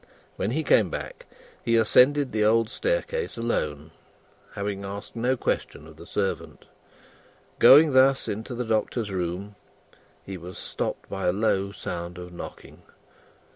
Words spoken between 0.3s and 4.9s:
When he came back, he ascended the old staircase alone, having